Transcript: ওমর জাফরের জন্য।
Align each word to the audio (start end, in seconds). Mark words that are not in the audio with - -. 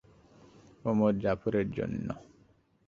ওমর 0.85 1.13
জাফরের 1.19 1.67
জন্য। 1.71 2.07